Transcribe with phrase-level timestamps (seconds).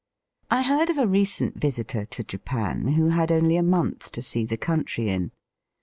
[0.49, 4.45] I heard of a recent visitor to Japan who had only a month to see
[4.47, 5.29] the country in.